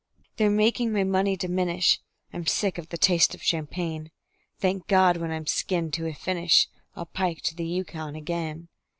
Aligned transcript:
They're 0.37 0.49
making 0.49 0.91
my 0.91 1.03
money 1.03 1.37
diminish; 1.37 1.99
I'm 2.33 2.47
sick 2.47 2.79
of 2.79 2.89
the 2.89 2.97
taste 2.97 3.35
of 3.35 3.43
champagne. 3.43 4.09
Thank 4.57 4.87
God! 4.87 5.17
when 5.17 5.29
I'm 5.29 5.45
skinned 5.45 5.93
to 5.93 6.07
a 6.07 6.13
finish 6.15 6.67
I'll 6.95 7.05
pike 7.05 7.43
to 7.43 7.55
the 7.55 7.65
Yukon 7.67 8.15
again. 8.15 8.69